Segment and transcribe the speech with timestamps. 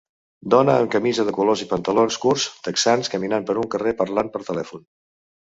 [0.51, 4.45] Dona amb camisa de colors i pantalons curts texans caminant per un carrer parlant per
[4.51, 4.85] telèfon.